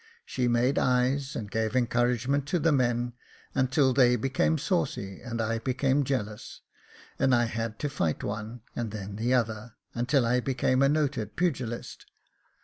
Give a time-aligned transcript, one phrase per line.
[0.25, 3.13] She made eyes and gave encouragement to the men,
[3.53, 6.61] until they became saucy, and I became jealous,
[7.19, 11.35] and I had to fight one, and then the other, until I became a noted
[11.35, 12.07] pugilist.